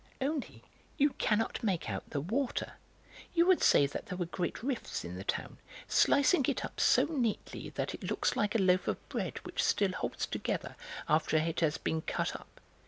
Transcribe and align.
Only, 0.19 0.63
you 0.97 1.11
cannot 1.19 1.61
make 1.63 1.87
out 1.87 2.09
the 2.09 2.21
water; 2.21 2.73
you 3.35 3.45
would 3.45 3.61
say 3.61 3.85
that 3.85 4.07
there 4.07 4.17
were 4.17 4.25
great 4.25 4.63
rifts 4.63 5.05
in 5.05 5.15
the 5.15 5.23
town, 5.23 5.59
slicing 5.87 6.43
it 6.47 6.65
up 6.65 6.79
so 6.79 7.05
neatly 7.05 7.69
that 7.69 7.93
it 7.93 8.09
looks 8.09 8.35
like 8.35 8.55
a 8.55 8.63
loaf 8.63 8.87
of 8.87 9.09
bread 9.09 9.37
which 9.45 9.63
still 9.63 9.91
holds 9.91 10.25
together 10.25 10.75
after 11.07 11.37
it 11.37 11.59
has 11.59 11.77
been 11.77 12.01
cut 12.01 12.35
up. 12.35 12.59